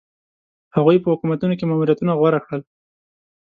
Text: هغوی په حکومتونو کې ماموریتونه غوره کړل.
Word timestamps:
هغوی 0.75 0.97
په 1.01 1.07
حکومتونو 1.13 1.53
کې 1.57 1.65
ماموریتونه 1.69 2.11
غوره 2.19 2.39
کړل. 2.45 2.61